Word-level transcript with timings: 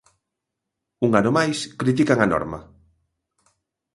Un 1.05 1.11
ano 1.19 1.31
máis 1.37 1.57
critican 1.81 2.19
a 2.21 2.27
norma. 2.33 2.59